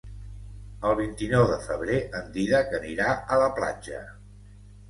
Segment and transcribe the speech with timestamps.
[0.91, 4.05] El vint-i-nou de febrer en Dídac anirà a la platja.